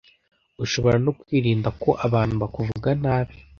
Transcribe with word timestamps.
Ushobora 0.63 0.97
no 1.05 1.11
kwirinda 1.19 1.69
ko 1.81 1.89
abantu 2.05 2.33
bakuvuga 2.41 2.89
nabi 3.03 3.35